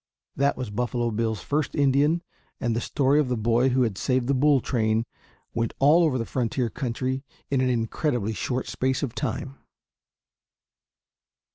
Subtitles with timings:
[0.35, 2.23] That was Buffalo Bill's first Indian,
[2.59, 5.05] and the story of the boy who had saved the bull train
[5.53, 9.59] went all over the frontier country in an incredibly short space of time.